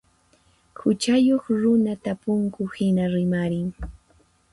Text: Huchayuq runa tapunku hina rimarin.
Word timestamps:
Huchayuq 0.79 1.43
runa 1.61 1.93
tapunku 2.03 2.61
hina 2.75 3.03
rimarin. 3.13 3.67